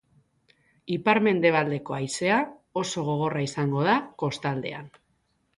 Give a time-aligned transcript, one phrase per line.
[0.95, 2.39] Ipar-mendebaldeko haizea
[2.83, 4.91] oso gogorra izango da kostaldean.